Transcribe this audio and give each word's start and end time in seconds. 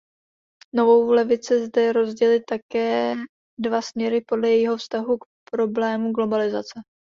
Novou 0.73 1.11
levice 1.13 1.55
lze 1.55 1.93
rozdělit 1.93 2.43
také 2.49 3.15
na 3.15 3.23
dva 3.59 3.81
směry 3.81 4.21
podle 4.27 4.49
jejího 4.49 4.77
vztahu 4.77 5.17
k 5.17 5.25
problému 5.51 6.11
globalizace. 6.11 6.79